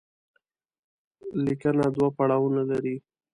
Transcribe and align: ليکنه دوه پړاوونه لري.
ليکنه 1.45 1.85
دوه 1.95 2.09
پړاوونه 2.17 2.61
لري. 2.71 2.95